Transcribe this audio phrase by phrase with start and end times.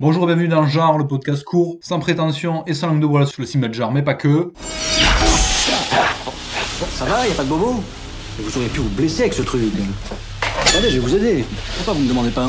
[0.00, 3.26] Bonjour et bienvenue dans genre, le podcast court, sans prétention et sans langue de bois
[3.26, 4.50] sur le cinéma de genre, mais pas que.
[6.94, 7.84] Ça va, y a pas de bobo
[8.38, 9.60] Vous auriez pu vous blesser avec ce truc.
[10.68, 11.44] Attendez, je vais vous aider.
[11.76, 12.48] Pourquoi vous me demandez pas?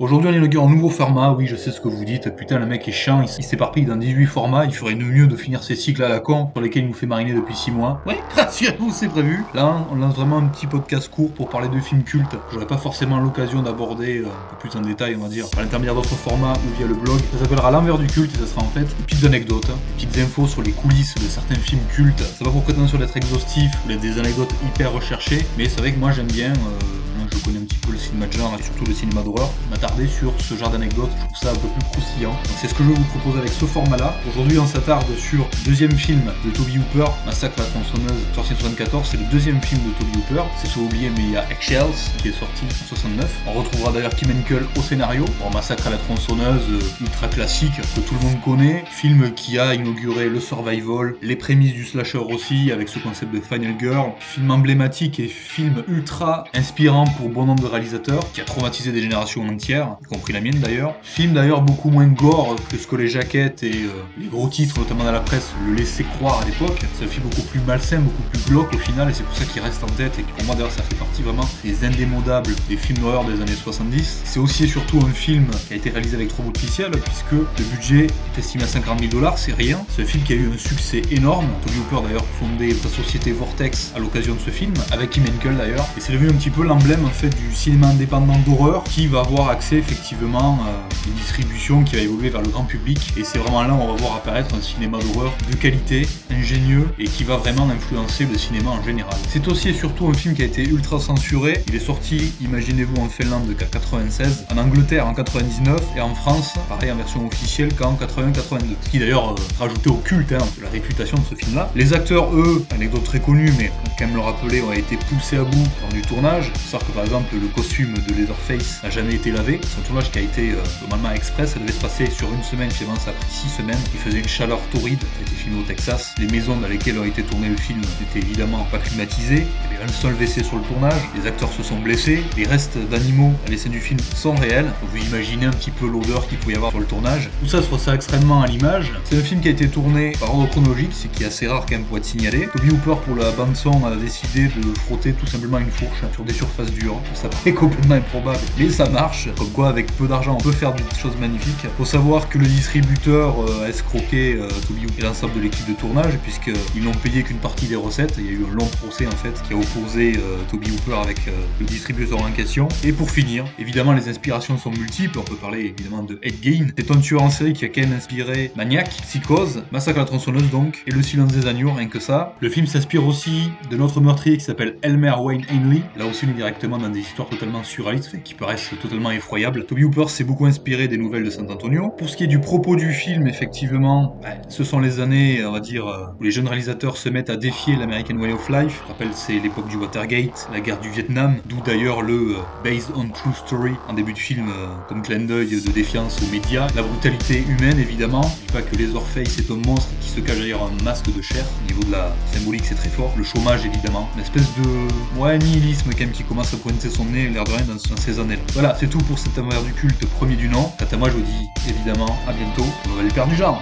[0.00, 1.32] Aujourd'hui, on inaugure un nouveau format.
[1.32, 2.34] Oui, je sais ce que vous dites.
[2.34, 3.20] Putain, le mec est chiant.
[3.20, 4.64] Il s'éparpille dans 18 formats.
[4.64, 7.06] Il ferait mieux de finir ses cycles à la con sur lesquels il nous fait
[7.06, 8.00] mariner depuis 6 mois.
[8.06, 9.44] Ouais, rassurez-vous, c'est prévu.
[9.52, 12.34] Là, on lance vraiment un petit podcast court pour parler de films cultes.
[12.50, 15.60] J'aurais pas forcément l'occasion d'aborder euh, un peu plus en détail, on va dire, par
[15.60, 17.20] l'intermédiaire d'autres formats ou via le blog.
[17.34, 19.76] Ça s'appellera l'envers du culte et ça sera en fait des petites anecdotes, hein.
[19.98, 22.20] des petites infos sur les coulisses de certains films cultes.
[22.20, 25.98] Ça va pour prétention d'être exhaustif ou des anecdotes hyper recherchées, mais c'est vrai que
[25.98, 26.52] moi j'aime bien.
[26.52, 27.00] Euh,
[27.38, 30.06] je connais un petit peu le cinéma de genre et surtout le cinéma d'horreur, m'attarder
[30.06, 32.30] sur ce genre d'anecdotes, je trouve ça un peu plus croustillant.
[32.30, 34.14] Donc c'est ce que je vais vous proposer avec ce format-là.
[34.28, 38.52] Aujourd'hui, on s'attarde sur le deuxième film de Toby Hooper, Massacre à la tronçonneuse, sorti
[38.52, 39.08] en 74.
[39.10, 40.42] C'est le deuxième film de Toby Hooper.
[40.56, 43.42] C'est souvent oublié, mais il y a Eggshells qui est sorti en 69.
[43.46, 45.24] On retrouvera d'ailleurs Kim Henkel au scénario.
[45.40, 48.84] Bon, Massacre à la tronçonneuse, euh, ultra classique, que tout le monde connaît.
[48.90, 53.40] Film qui a inauguré le survival, les prémices du slasher aussi, avec ce concept de
[53.40, 54.12] Final Girl.
[54.18, 59.02] Film emblématique et film ultra inspirant pour bon nombre de réalisateurs, qui a traumatisé des
[59.02, 60.94] générations entières, y compris la mienne d'ailleurs.
[61.02, 63.88] Film d'ailleurs beaucoup moins gore que ce que les jaquettes et euh,
[64.18, 66.78] les gros titres, notamment dans la presse, le laissaient croire à l'époque.
[66.98, 69.44] C'est un film beaucoup plus malsain, beaucoup plus glauque au final, et c'est pour ça
[69.44, 72.76] qu'il reste en tête, et pour moi d'ailleurs ça fait partie vraiment des indémodables des
[72.76, 74.22] films d'horreur des années 70.
[74.24, 77.64] C'est aussi et surtout un film qui a été réalisé avec trop officiel, puisque le
[77.74, 79.84] budget est estimé à 50 000 dollars, c'est rien.
[79.88, 81.46] C'est un film qui a eu un succès énorme.
[81.64, 85.56] Toby Hooper d'ailleurs fondé sa société Vortex à l'occasion de ce film, avec Kim Henkel
[85.56, 89.20] d'ailleurs, et c'est devenu un petit peu l'emblème fait du cinéma indépendant d'horreur qui va
[89.20, 92.98] avoir accès effectivement à une distribution qui va évoluer vers le grand public.
[93.16, 96.88] Et c'est vraiment là où on va voir apparaître un cinéma d'horreur de qualité, ingénieux
[96.98, 99.14] et qui va vraiment influencer le cinéma en général.
[99.28, 101.62] C'est aussi et surtout un film qui a été ultra censuré.
[101.68, 106.54] Il est sorti, imaginez-vous, en Finlande qu'à 96, en Angleterre en 99 et en France,
[106.68, 108.60] pareil en version officielle qu'en 80-82.
[108.82, 111.70] Ce qui d'ailleurs euh, rajoutait au culte hein, la réputation de ce film-là.
[111.74, 115.44] Les acteurs, eux, anecdote très connue, mais quand même le rappeler, ont été poussés à
[115.44, 116.52] bout dans du tournage.
[116.54, 119.58] savoir que par exemple, le costume de Leatherface n'a jamais été lavé.
[119.78, 121.54] Un tournage qui a été euh, normalement express.
[121.54, 122.70] Ça devait se passer sur une semaine.
[122.70, 123.78] Finalement, ça a pris six semaines.
[123.94, 125.00] Il faisait une chaleur torride.
[125.00, 126.14] Ça a été filmé au Texas.
[126.18, 129.46] Les maisons dans lesquelles a été tourné le film n'étaient évidemment pas climatisées.
[129.70, 131.00] Il y avait un seul WC sur le tournage.
[131.16, 132.22] Les acteurs se sont blessés.
[132.36, 134.70] Les restes d'animaux à l'essai du film sont réels.
[134.82, 137.30] Vous imaginez un petit peu l'odeur qu'il pouvait y avoir sur le tournage.
[137.40, 138.92] Tout ça se ressent extrêmement à l'image.
[139.04, 141.64] C'est un film qui a été tourné par ordre chronologique, ce qui est assez rare
[141.64, 142.46] quand même pour être signalé.
[142.52, 146.24] Toby Hooper pour la bande son a décidé de frotter tout simplement une fourche sur
[146.24, 146.89] des surfaces dures.
[147.14, 149.28] Ça paraît complètement improbable, mais ça marche.
[149.36, 151.66] Comme quoi, avec peu d'argent, on peut faire des choses magnifiques.
[151.76, 155.74] Faut savoir que le distributeur euh, a escroqué euh, Toby et l'ensemble de l'équipe de
[155.74, 158.14] tournage, puisqu'ils n'ont payé qu'une partie des recettes.
[158.18, 160.98] Il y a eu un long procès en fait qui a opposé euh, Toby Hooper
[161.02, 161.18] avec
[161.58, 162.68] le distributeur en question.
[162.84, 165.18] Et pour finir, évidemment, les inspirations sont multiples.
[165.18, 166.68] On peut parler évidemment de Ed Gein.
[166.76, 170.06] C'est un tueur en série qui a quand même inspiré Maniac, Psychose, Massacre à la
[170.06, 172.34] tronçonneuse donc, et Le silence des agneaux, rien que ça.
[172.40, 175.82] Le film s'inspire aussi de notre meurtrier qui s'appelle Elmer Wayne Ainley.
[175.96, 179.64] Là aussi, on est directement dans des histoires totalement surréalistes, qui paraissent totalement effroyables.
[179.66, 181.90] Toby Hooper s'est beaucoup inspiré des nouvelles de San Antonio.
[181.90, 185.52] Pour ce qui est du propos du film, effectivement, ben, ce sont les années, on
[185.52, 188.82] va dire, euh, où les jeunes réalisateurs se mettent à défier l'American Way of Life.
[188.84, 192.90] Je rappelle, c'est l'époque du Watergate, la guerre du Vietnam, d'où d'ailleurs le euh, Based
[192.94, 196.66] on True Story en début de film, euh, comme clin d'œil de défiance aux médias.
[196.74, 198.24] La brutalité humaine, évidemment.
[198.50, 201.44] Que les Orpheus est un monstre qui se cache derrière un masque de chair.
[201.62, 203.14] Au niveau de la symbolique, c'est très fort.
[203.16, 204.08] Le chômage, évidemment.
[204.16, 207.52] Une espèce de ouais, nihilisme quand même qui commence à pointer son nez, l'air de
[207.52, 210.72] rien, dans, ces années Voilà, c'est tout pour cet envers du culte premier du nom.
[210.78, 212.66] Quant à moi, je vous dis évidemment à bientôt.
[212.90, 213.60] On va aller perdre du genre.